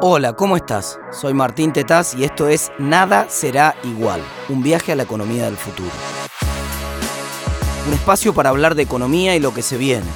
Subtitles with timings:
[0.00, 1.00] Hola, ¿cómo estás?
[1.10, 5.56] Soy Martín Tetaz y esto es Nada será igual, un viaje a la economía del
[5.56, 5.90] futuro.
[7.84, 10.06] Un espacio para hablar de economía y lo que se viene.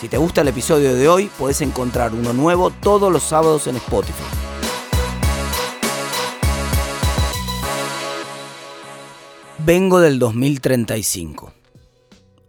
[0.00, 3.76] Si te gusta el episodio de hoy, puedes encontrar uno nuevo todos los sábados en
[3.76, 4.24] Spotify.
[9.58, 11.52] Vengo del 2035.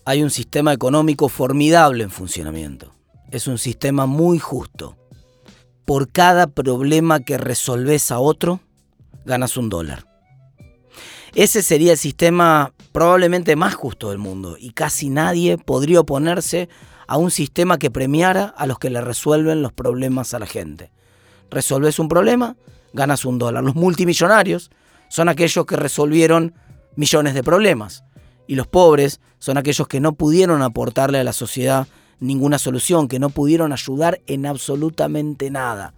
[0.05, 2.93] Hay un sistema económico formidable en funcionamiento.
[3.29, 5.00] Es un sistema muy justo
[5.91, 8.61] por cada problema que resolves a otro,
[9.25, 10.07] ganas un dólar.
[11.35, 16.69] Ese sería el sistema probablemente más justo del mundo y casi nadie podría oponerse
[17.07, 20.93] a un sistema que premiara a los que le resuelven los problemas a la gente.
[21.49, 22.55] Resolves un problema,
[22.93, 23.61] ganas un dólar.
[23.61, 24.71] Los multimillonarios
[25.09, 26.55] son aquellos que resolvieron
[26.95, 28.05] millones de problemas
[28.47, 31.85] y los pobres son aquellos que no pudieron aportarle a la sociedad
[32.21, 35.93] ninguna solución, que no pudieron ayudar en absolutamente nada.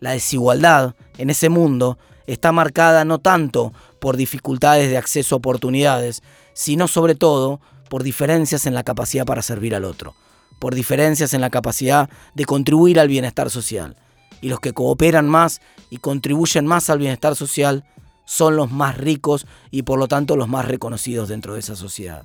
[0.00, 6.22] La desigualdad en ese mundo está marcada no tanto por dificultades de acceso a oportunidades,
[6.54, 10.14] sino sobre todo por diferencias en la capacidad para servir al otro,
[10.58, 13.96] por diferencias en la capacidad de contribuir al bienestar social.
[14.40, 15.60] Y los que cooperan más
[15.90, 17.84] y contribuyen más al bienestar social
[18.24, 22.24] son los más ricos y por lo tanto los más reconocidos dentro de esa sociedad.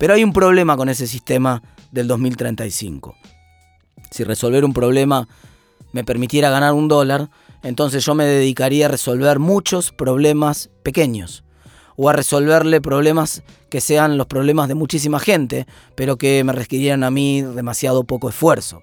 [0.00, 1.62] Pero hay un problema con ese sistema
[1.92, 3.14] del 2035.
[4.10, 5.28] Si resolver un problema
[5.92, 7.28] me permitiera ganar un dólar,
[7.62, 11.44] entonces yo me dedicaría a resolver muchos problemas pequeños
[11.96, 17.04] o a resolverle problemas que sean los problemas de muchísima gente, pero que me requirieran
[17.04, 18.82] a mí demasiado poco esfuerzo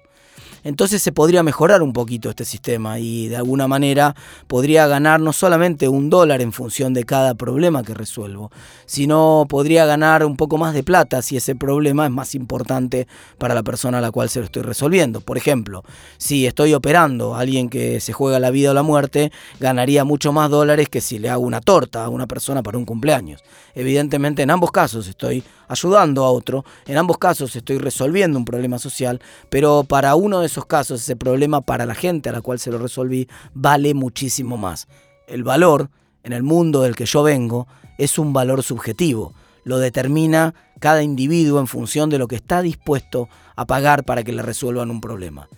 [0.64, 4.14] entonces se podría mejorar un poquito este sistema y de alguna manera
[4.46, 8.50] podría ganar no solamente un dólar en función de cada problema que resuelvo,
[8.86, 13.06] sino podría ganar un poco más de plata si ese problema es más importante
[13.38, 15.20] para la persona a la cual se lo estoy resolviendo.
[15.20, 15.84] Por ejemplo,
[16.16, 20.32] si estoy operando a alguien que se juega la vida o la muerte, ganaría mucho
[20.32, 23.42] más dólares que si le hago una torta a una persona para un cumpleaños.
[23.74, 28.78] Evidentemente en ambos casos estoy ayudando a otro, en ambos casos estoy resolviendo un problema
[28.78, 32.58] social, pero para uno de esos casos ese problema para la gente a la cual
[32.58, 34.88] se lo resolví vale muchísimo más.
[35.28, 35.88] El valor,
[36.24, 39.34] en el mundo del que yo vengo, es un valor subjetivo.
[39.62, 44.32] Lo determina cada individuo en función de lo que está dispuesto a pagar para que
[44.32, 45.48] le resuelvan un problema.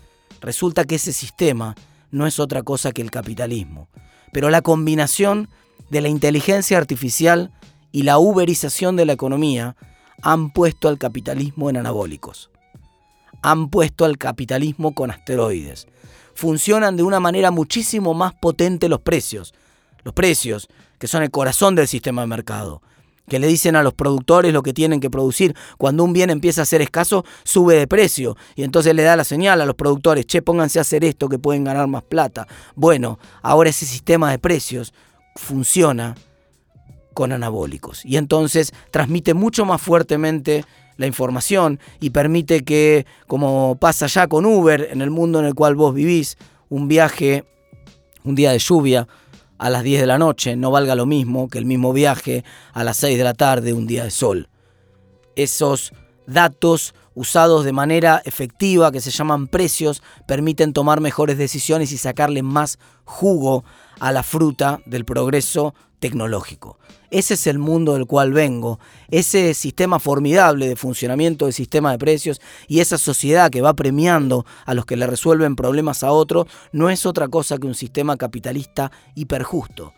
[0.43, 1.75] Resulta que ese sistema
[2.11, 3.89] no es otra cosa que el capitalismo.
[4.33, 5.49] Pero la combinación
[5.89, 7.53] de la inteligencia artificial
[7.91, 9.77] y la uberización de la economía
[10.21, 12.50] han puesto al capitalismo en anabólicos.
[13.43, 15.87] Han puesto al capitalismo con asteroides.
[16.35, 19.55] Funcionan de una manera muchísimo más potente los precios.
[20.05, 20.69] Los precios,
[20.99, 22.83] que son el corazón del sistema de mercado,
[23.29, 25.55] que le dicen a los productores lo que tienen que producir.
[25.79, 28.37] Cuando un bien empieza a ser escaso, sube de precio.
[28.57, 31.39] Y entonces le da la señal a los productores, che, pónganse a hacer esto que
[31.39, 32.47] pueden ganar más plata.
[32.75, 34.93] Bueno, ahora ese sistema de precios
[35.37, 36.17] funciona
[37.15, 38.05] con anabólicos.
[38.05, 40.65] Y entonces transmite mucho más fuertemente
[41.01, 45.55] la información y permite que, como pasa ya con Uber, en el mundo en el
[45.55, 46.37] cual vos vivís,
[46.69, 47.47] un viaje,
[48.23, 49.09] un día de lluvia
[49.57, 52.45] a las 10 de la noche no valga lo mismo que el mismo viaje
[52.75, 54.51] a las 6 de la tarde, un día de sol.
[55.37, 55.95] Esos
[56.33, 62.43] datos usados de manera efectiva, que se llaman precios, permiten tomar mejores decisiones y sacarle
[62.43, 63.65] más jugo
[63.99, 66.79] a la fruta del progreso tecnológico.
[67.11, 68.79] Ese es el mundo del cual vengo,
[69.11, 74.47] ese sistema formidable de funcionamiento del sistema de precios y esa sociedad que va premiando
[74.65, 78.17] a los que le resuelven problemas a otros, no es otra cosa que un sistema
[78.17, 79.93] capitalista hiperjusto.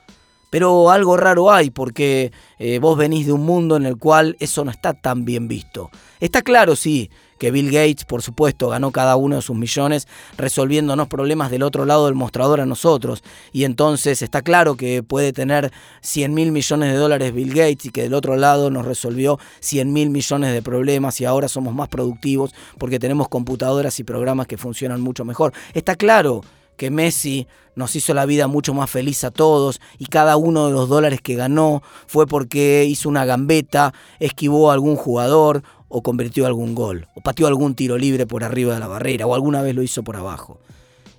[0.53, 4.67] Pero algo raro hay porque eh, vos venís de un mundo en el cual eso
[4.67, 5.89] no está tan bien visto.
[6.21, 11.09] Está claro, sí, que Bill Gates, por supuesto, ganó cada uno de sus millones resolviéndonos
[11.09, 13.25] problemas del otro lado del mostrador a nosotros.
[13.51, 17.91] Y entonces está claro que puede tener 100 mil millones de dólares Bill Gates y
[17.91, 21.89] que del otro lado nos resolvió 100 mil millones de problemas y ahora somos más
[21.89, 25.55] productivos porque tenemos computadoras y programas que funcionan mucho mejor.
[25.73, 26.43] Está claro
[26.83, 30.73] que Messi nos hizo la vida mucho más feliz a todos y cada uno de
[30.73, 36.45] los dólares que ganó fue porque hizo una gambeta, esquivó a algún jugador o convirtió
[36.45, 39.77] algún gol, o pateó algún tiro libre por arriba de la barrera, o alguna vez
[39.77, 40.59] lo hizo por abajo.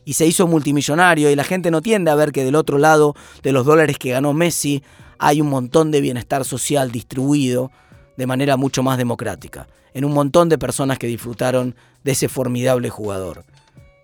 [0.04, 3.16] Y se hizo multimillonario y la gente no tiende a ver que del otro lado
[3.42, 4.84] de los dólares que ganó Messi
[5.18, 7.72] hay un montón de bienestar social distribuido
[8.18, 11.74] de manera mucho más democrática, en un montón de personas que disfrutaron
[12.04, 13.46] de ese formidable jugador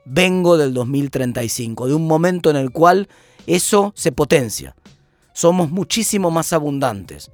[0.06, 3.08] vengo del 2035, de un momento en el cual
[3.48, 4.76] eso se potencia.
[5.34, 7.32] Somos muchísimo más abundantes,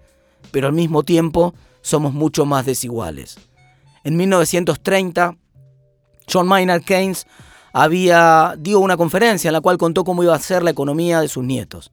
[0.51, 3.37] pero al mismo tiempo somos mucho más desiguales.
[4.03, 5.35] En 1930,
[6.31, 7.25] John Maynard Keynes
[7.73, 11.27] había dio una conferencia en la cual contó cómo iba a ser la economía de
[11.27, 11.91] sus nietos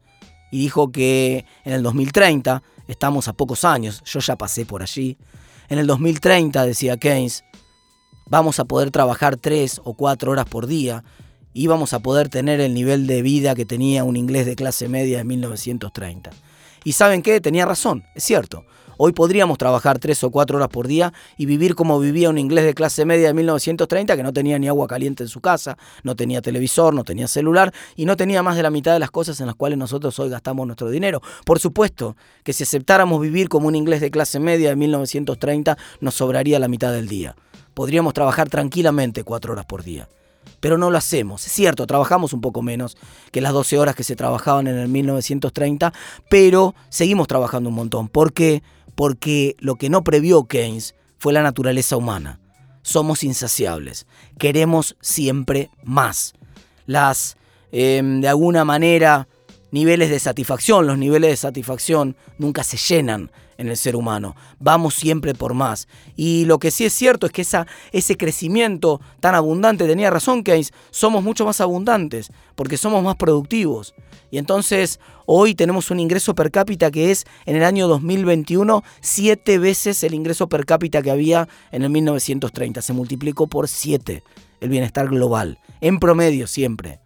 [0.52, 5.16] y dijo que en el 2030, estamos a pocos años, yo ya pasé por allí,
[5.68, 7.42] en el 2030, decía Keynes,
[8.32, 11.04] vamos a poder trabajar tres o cuatro horas por día
[11.52, 14.88] y vamos a poder tener el nivel de vida que tenía un inglés de clase
[14.88, 16.30] media en 1930.
[16.82, 18.64] Y saben qué, tenía razón, es cierto.
[18.96, 22.64] Hoy podríamos trabajar tres o cuatro horas por día y vivir como vivía un inglés
[22.64, 26.14] de clase media de 1930 que no tenía ni agua caliente en su casa, no
[26.14, 29.40] tenía televisor, no tenía celular y no tenía más de la mitad de las cosas
[29.40, 31.22] en las cuales nosotros hoy gastamos nuestro dinero.
[31.44, 36.14] Por supuesto que si aceptáramos vivir como un inglés de clase media de 1930 nos
[36.14, 37.34] sobraría la mitad del día.
[37.74, 40.08] Podríamos trabajar tranquilamente cuatro horas por día
[40.62, 41.44] pero no lo hacemos.
[41.44, 42.96] Es cierto, trabajamos un poco menos
[43.32, 45.92] que las 12 horas que se trabajaban en el 1930,
[46.28, 48.06] pero seguimos trabajando un montón.
[48.06, 48.62] ¿Por qué?
[48.94, 52.40] Porque lo que no previó Keynes fue la naturaleza humana.
[52.82, 54.06] Somos insaciables,
[54.38, 56.34] queremos siempre más.
[56.86, 57.36] Las,
[57.70, 59.28] em, de alguna manera,
[59.70, 63.30] niveles de satisfacción, los niveles de satisfacción nunca se llenan
[63.62, 64.36] en el ser humano.
[64.58, 65.88] Vamos siempre por más.
[66.16, 70.44] Y lo que sí es cierto es que esa, ese crecimiento tan abundante, tenía razón
[70.44, 73.94] Keynes, somos mucho más abundantes porque somos más productivos.
[74.30, 79.58] Y entonces hoy tenemos un ingreso per cápita que es en el año 2021 siete
[79.58, 82.82] veces el ingreso per cápita que había en el 1930.
[82.82, 84.22] Se multiplicó por siete
[84.60, 87.00] el bienestar global, en promedio siempre.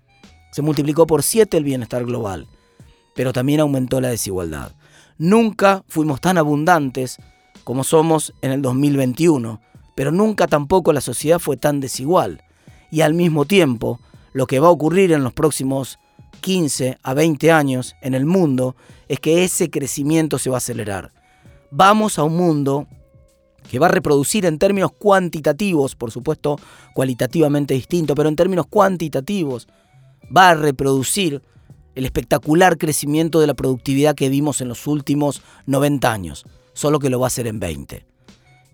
[0.52, 2.46] Se multiplicó por siete el bienestar global,
[3.14, 4.72] pero también aumentó la desigualdad.
[5.18, 7.18] Nunca fuimos tan abundantes
[7.64, 9.60] como somos en el 2021,
[9.94, 12.42] pero nunca tampoco la sociedad fue tan desigual.
[12.90, 13.98] Y al mismo tiempo,
[14.32, 15.98] lo que va a ocurrir en los próximos
[16.42, 18.76] 15 a 20 años en el mundo
[19.08, 21.12] es que ese crecimiento se va a acelerar.
[21.70, 22.86] Vamos a un mundo
[23.70, 26.60] que va a reproducir en términos cuantitativos, por supuesto
[26.94, 29.66] cualitativamente distinto, pero en términos cuantitativos,
[30.34, 31.42] va a reproducir
[31.96, 36.44] el espectacular crecimiento de la productividad que vimos en los últimos 90 años,
[36.75, 38.06] solo que lo va a hacer en 20.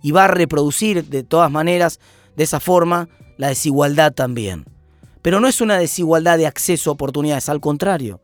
[0.03, 2.01] Y va a reproducir de todas maneras,
[2.37, 3.09] de esa forma,
[3.39, 4.65] la desigualdad también.
[5.23, 8.21] Pero no es una desigualdad de acceso a oportunidades, al contrario.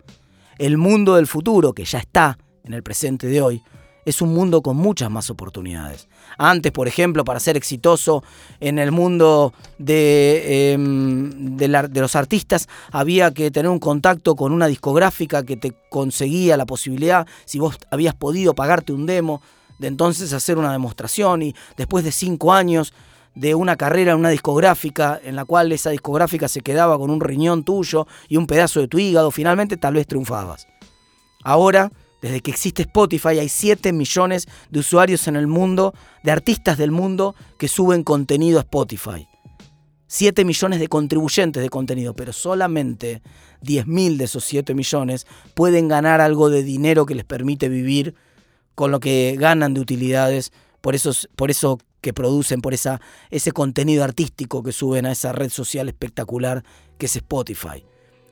[0.59, 3.63] El mundo del futuro, que ya está en el presente de hoy,
[4.09, 6.09] es un mundo con muchas más oportunidades.
[6.39, 8.25] Antes, por ejemplo, para ser exitoso
[8.59, 14.67] en el mundo de, em, de, los artistas, había que tener un contacto con una
[14.67, 19.43] discográfica que te conseguía la posibilidad, si vos habías podido pagarte un demo,
[19.79, 22.95] de entonces hacer una demostración y después de cinco años
[23.35, 27.21] de una carrera en una discográfica en la cual esa discográfica se quedaba con un
[27.21, 30.67] riñón tuyo y un pedazo de tu hígado, finalmente tal vez triunfabas.
[31.45, 36.79] Ahora desde que existe Spotify hay 7 millones de usuarios en el mundo, de artistas
[36.79, 39.27] del mundo que suben contenido a Spotify.
[40.09, 43.23] 7 millones de contribuyentes de contenido, pero solamente
[43.63, 48.15] 10.000 de esos 7 millones pueden ganar algo de dinero que les permite vivir
[48.75, 50.95] con lo que ganan de utilidades por,
[51.37, 53.01] por eso que producen, por esa,
[53.31, 56.65] ese contenido artístico que suben a esa red social espectacular
[56.97, 57.85] que es Spotify.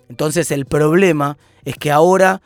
[0.09, 2.41] Entonces el problema es que ahora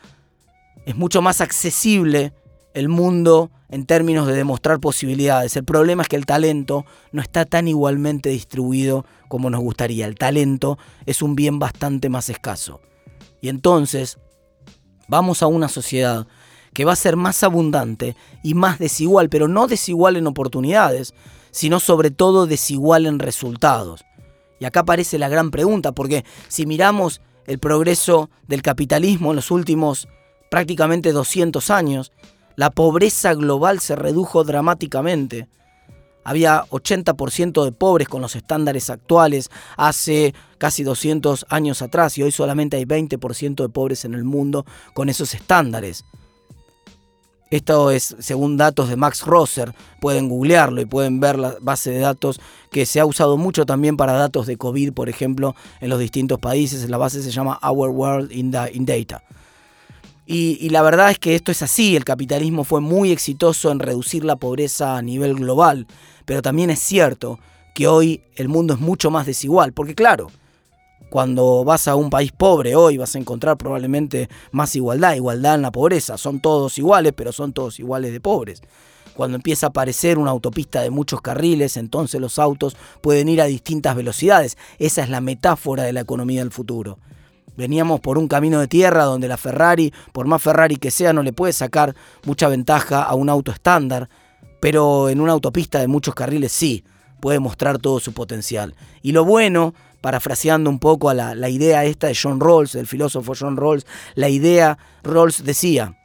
[0.90, 2.32] es mucho más accesible
[2.74, 5.56] el mundo en términos de demostrar posibilidades.
[5.56, 10.06] El problema es que el talento no está tan igualmente distribuido como nos gustaría.
[10.06, 12.80] El talento es un bien bastante más escaso.
[13.40, 14.18] Y entonces
[15.06, 16.26] vamos a una sociedad
[16.74, 21.14] que va a ser más abundante y más desigual, pero no desigual en oportunidades,
[21.52, 24.04] sino sobre todo desigual en resultados.
[24.58, 29.52] Y acá aparece la gran pregunta, porque si miramos el progreso del capitalismo en los
[29.52, 30.08] últimos
[30.50, 32.12] prácticamente 200 años,
[32.56, 35.48] la pobreza global se redujo dramáticamente.
[36.22, 42.30] Había 80% de pobres con los estándares actuales hace casi 200 años atrás y hoy
[42.30, 46.04] solamente hay 20% de pobres en el mundo con esos estándares.
[47.50, 51.98] Esto es según datos de Max Rosser, pueden googlearlo y pueden ver la base de
[51.98, 52.40] datos
[52.70, 56.38] que se ha usado mucho también para datos de COVID, por ejemplo, en los distintos
[56.38, 56.88] países.
[56.88, 59.24] La base se llama Our World in, Data.
[60.32, 64.24] Y, la verdad es que esto es así, el capitalismo fue muy exitoso en reducir
[64.24, 65.88] la pobreza a nivel global,
[66.24, 67.40] pero también es cierto
[67.74, 70.28] que hoy el mundo es mucho más desigual, porque claro,
[71.10, 75.62] cuando vas a un país pobre hoy vas a encontrar probablemente más igualdad, igualdad en
[75.62, 78.62] la pobreza, son todos iguales, pero son todos iguales de pobres.
[79.16, 83.46] Cuando empieza a aparecer una autopista de muchos carriles, entonces los autos pueden ir a
[83.46, 84.56] distintas velocidades.
[84.78, 86.98] Esa es la metáfora de la economía del futuro.
[87.56, 91.22] Veníamos por un camino de tierra donde la Ferrari, por más Ferrari que sea, no
[91.22, 94.08] le puede sacar mucha ventaja a un auto estándar,
[94.60, 96.84] pero en una autopista de muchos carriles sí,
[97.20, 98.74] puede mostrar todo su potencial.
[99.02, 103.34] Y lo bueno parafraseando un poco a la, idea esta de John Rawls, del filósofo
[103.38, 105.96] John Rawls, la idea, Rawls decía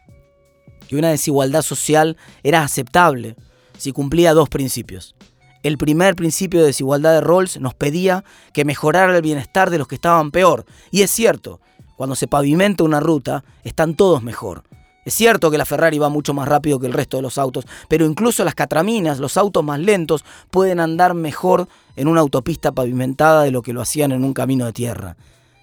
[0.87, 3.35] que una desigualdad social era aceptable
[3.77, 5.15] si cumplía dos principios.
[5.65, 9.87] El primer principio de desigualdad de Rawls nos pedía que mejorara el bienestar de los
[9.87, 10.63] que estaban peor.
[10.91, 11.59] Y es cierto,
[11.97, 14.61] cuando se pavimenta una ruta, están todos mejor.
[15.05, 17.65] Es cierto que la Ferrari va mucho más rápido que el resto de los autos,
[17.89, 23.41] pero incluso las catraminas, los autos más lentos, pueden andar mejor en una autopista pavimentada
[23.41, 25.17] de lo que lo hacían en un camino de tierra.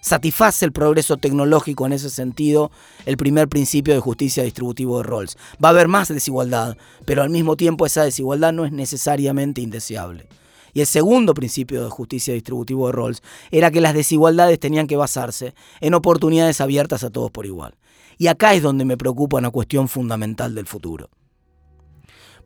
[0.04, 2.72] Satisface el progreso tecnológico en ese sentido
[3.06, 5.36] el primer principio de justicia distributivo de Rawls.
[5.64, 10.26] Va a haber más desigualdad, pero al mismo tiempo esa desigualdad no es necesariamente indeseable.
[10.74, 14.96] Y el segundo principio de justicia distributivo de Rawls era que las desigualdades tenían que
[14.96, 17.76] basarse en oportunidades abiertas a todos por igual.
[18.18, 21.10] Y acá es donde me preocupa una cuestión fundamental del futuro.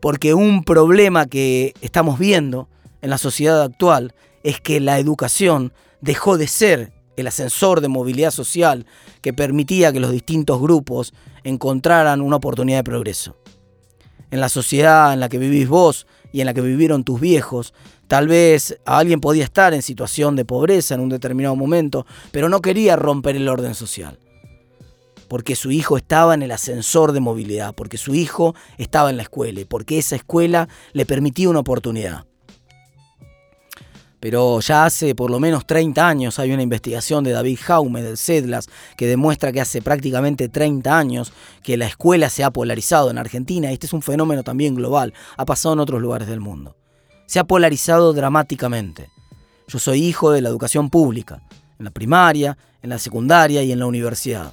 [0.02, 2.68] Porque un problema que estamos viendo
[3.00, 5.72] en la sociedad actual es que la educación
[6.02, 8.86] dejó de ser el ascensor de movilidad social
[9.20, 13.36] que permitía que los distintos grupos encontraran una oportunidad de progreso.
[14.30, 17.74] En la sociedad en la que vivís vos y en la que vivieron tus viejos,
[18.08, 22.60] tal vez alguien podía estar en situación de pobreza en un determinado momento, pero no
[22.60, 24.18] quería romper el orden social
[25.28, 29.24] porque su hijo estaba en el ascensor de movilidad, porque su hijo estaba en la
[29.24, 32.25] escuela y porque esa escuela le permitía una oportunidad.
[34.20, 38.16] Pero ya hace por lo menos 30 años hay una investigación de David Jaume del
[38.16, 41.32] CEDLAS que demuestra que hace prácticamente 30 años
[41.62, 43.70] que la escuela se ha polarizado en Argentina.
[43.70, 46.76] Este es un fenómeno también global, ha pasado en otros lugares del mundo.
[47.26, 49.10] Se ha polarizado dramáticamente.
[49.68, 51.42] Yo soy hijo de la educación pública,
[51.78, 54.52] en la primaria, en la secundaria y en la universidad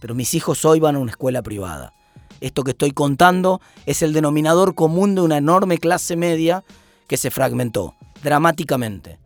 [0.00, 1.92] pero mis hijos hoy van a una escuela privada.
[2.40, 6.64] Esto que estoy contando es el denominador común de una enorme clase media
[7.06, 9.18] que se fragmentó dramáticamente.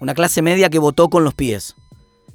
[0.00, 1.74] Una clase media que votó con los pies,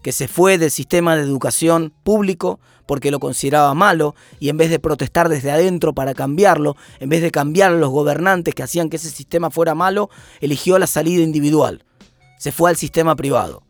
[0.02, 4.70] que se fue del sistema de educación público porque lo consideraba malo y en vez
[4.70, 8.90] de protestar desde adentro para cambiarlo, en vez de cambiar a los gobernantes que hacían
[8.90, 10.10] que ese sistema fuera malo,
[10.42, 11.84] eligió la salida individual.
[12.38, 13.64] Se fue al sistema privado.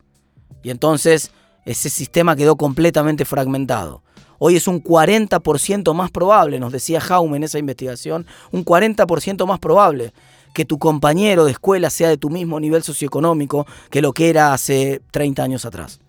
[0.62, 1.30] Y entonces
[1.64, 4.02] ese sistema quedó completamente fragmentado.
[4.38, 9.58] Hoy es un 40% más probable, nos decía Jaume en esa investigación, un 40% más
[9.58, 10.12] probable
[10.56, 14.54] que tu compañero de escuela sea de tu mismo nivel socioeconómico que lo que era
[14.54, 16.00] hace 30 años atrás.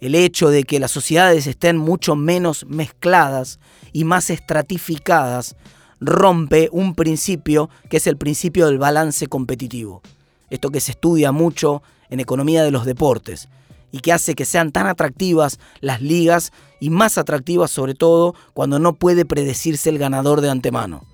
[0.00, 3.58] El hecho de que las sociedades estén mucho menos mezcladas
[3.92, 5.56] y más estratificadas
[5.98, 10.00] rompe un principio que es el principio del balance competitivo.
[10.48, 13.48] Esto que se estudia mucho en economía de los deportes
[13.90, 18.78] y que hace que sean tan atractivas las ligas y más atractivas sobre todo cuando
[18.78, 21.11] no puede predecirse el ganador de antemano.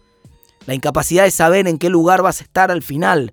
[0.68, 3.32] La incapacidad de saber en qué lugar vas a estar al final,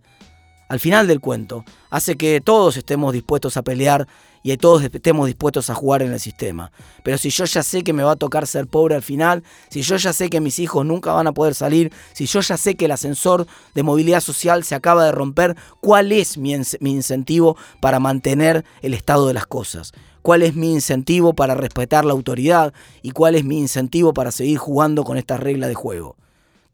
[0.69, 4.07] al final del cuento, hace que todos estemos dispuestos a pelear
[4.41, 6.71] y todos estemos dispuestos a jugar en el sistema.
[7.03, 9.81] Pero si yo ya sé que me va a tocar ser pobre al final, si
[9.81, 12.75] yo ya sé que mis hijos nunca van a poder salir, si yo ya sé
[12.75, 17.57] que el ascensor de movilidad social se acaba de romper, ¿cuál es mi, mi incentivo
[17.81, 19.91] para mantener el estado de las cosas?
[20.21, 22.73] ¿Cuál es mi incentivo para respetar la autoridad?
[23.01, 26.15] ¿Y cuál es mi incentivo para seguir jugando con esta regla de juego?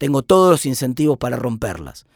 [0.02, 2.06] Tengo todos los incentivos para romperlas.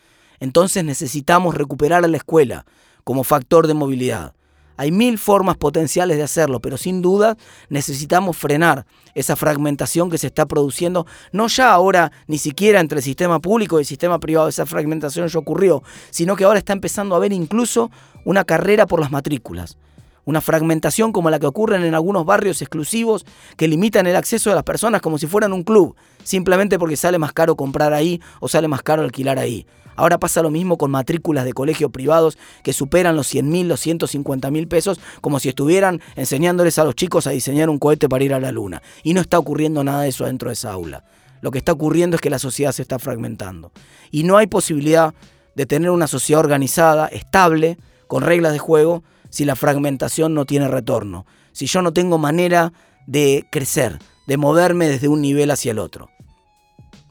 [0.40, 2.66] Entonces necesitamos recuperar a la escuela
[3.05, 4.35] como factor de movilidad.
[4.76, 7.37] Hay mil formas potenciales de hacerlo, pero sin duda
[7.69, 13.05] necesitamos frenar esa fragmentación que se está produciendo, no ya ahora ni siquiera entre el
[13.05, 17.14] sistema público y el sistema privado, esa fragmentación ya ocurrió, sino que ahora está empezando
[17.14, 17.93] a haber incluso
[18.25, 19.78] una carrera por las matrículas.
[20.26, 23.25] Una fragmentación como la que ocurre en algunos barrios exclusivos
[23.56, 27.16] que limitan el acceso de las personas como si fueran un club, simplemente porque sale
[27.16, 29.66] más caro comprar ahí o sale más caro alquilar ahí.
[29.95, 33.78] Ahora pasa lo mismo con matrículas de colegios privados que superan los 100 mil, los
[33.78, 38.25] 150 mil pesos, como si estuvieran enseñándoles a los chicos a diseñar un cohete para
[38.25, 38.83] ir a la luna.
[39.04, 41.04] Y no está ocurriendo nada de eso dentro de esa aula.
[41.40, 43.71] Lo que está ocurriendo es que la sociedad se está fragmentando.
[44.11, 45.14] Y no hay posibilidad
[45.54, 47.78] de tener una sociedad organizada, estable,
[48.09, 49.04] con reglas de juego,
[49.37, 51.26] si la fragmentación no tiene retorno.
[51.52, 52.73] Si yo no tengo manera
[53.07, 56.09] de crecer, de moverme desde un nivel hacia el otro.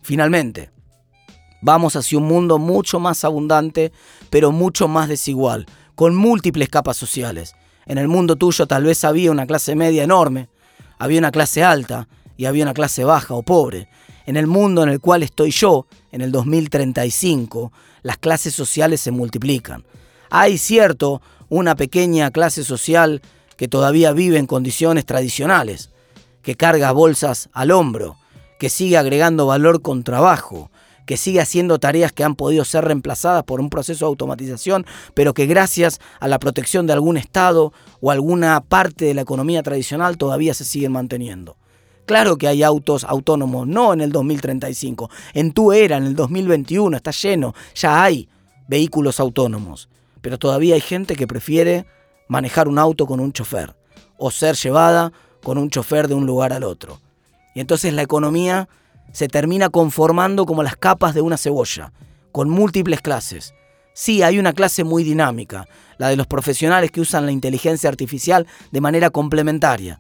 [0.02, 0.72] Finalmente,
[1.62, 3.92] Vamos hacia un mundo mucho más abundante,
[4.30, 5.66] pero mucho más desigual,
[5.96, 7.56] con múltiples capas sociales.
[7.88, 10.48] En el mundo tuyo tal vez había una clase media enorme,
[11.00, 13.90] había una clase alta y había una clase baja o pobre.
[14.28, 17.72] En el mundo en el cual estoy yo, en el 2035,
[18.04, 19.86] las clases sociales se multiplican.
[20.30, 23.22] Hay cierto una pequeña clase social
[23.58, 25.92] que todavía vive en condiciones tradicionales,
[26.42, 28.18] que carga bolsas al hombro,
[28.60, 30.70] que sigue agregando valor con trabajo,
[31.06, 35.34] que sigue haciendo tareas que han podido ser reemplazadas por un proceso de automatización, pero
[35.34, 40.18] que gracias a la protección de algún Estado o alguna parte de la economía tradicional
[40.18, 41.58] todavía se siguen manteniendo.
[42.06, 46.98] Claro que hay autos autónomos, no en el 2035, en tu era, en el 2021,
[46.98, 48.30] está lleno, ya hay
[48.68, 49.90] vehículos autónomos,
[50.26, 51.86] pero todavía hay gente que prefiere
[52.28, 53.76] manejar un auto con un chofer
[54.18, 55.14] o ser llevada
[55.44, 57.00] con un chofer de un lugar al otro.
[57.54, 58.68] Y entonces la economía
[59.12, 61.94] se termina conformando como las capas de una cebolla,
[62.32, 63.54] con múltiples clases.
[63.94, 65.68] Sí, hay una clase muy dinámica,
[66.00, 70.00] la de los profesionales que usan la inteligencia artificial de manera complementaria.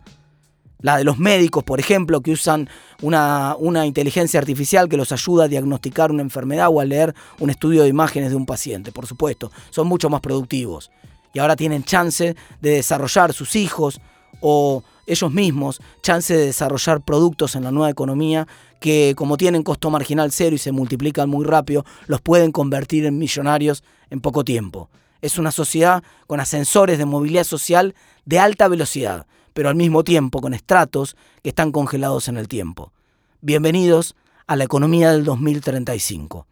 [0.79, 2.69] La de los médicos, por ejemplo, que usan
[3.01, 7.49] una, una, inteligencia artificial que los ayuda a diagnosticar una enfermedad o a leer un
[7.49, 9.51] estudio de imágenes de un paciente, por supuesto.
[9.69, 10.91] Son mucho más productivos.
[11.33, 13.99] Y ahora tienen chance de desarrollar sus hijos
[14.41, 18.47] o ellos mismos chance de desarrollar productos en la nueva economía
[18.79, 23.17] que como tienen costo marginal cero y se multiplican muy rápido, los pueden convertir en
[23.17, 24.89] millonarios en poco tiempo.
[25.21, 30.41] Es una sociedad con ascensores de movilidad social de alta velocidad, pero al mismo tiempo
[30.41, 32.91] con estratos que están congelados en el tiempo.
[33.39, 34.13] Bienvenidos
[34.47, 36.45] a la economía del 2035.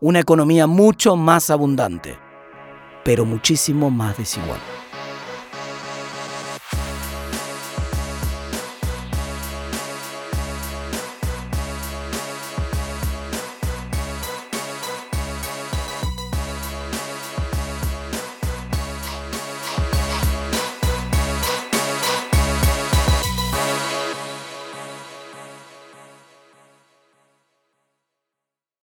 [0.00, 2.18] Una economía mucho más abundante,
[3.02, 4.60] pero muchísimo más desigual.